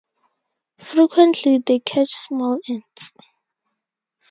Frequently 0.79 1.59
they 1.59 1.77
catch 1.77 2.09
small 2.09 2.57
ants. 2.67 3.13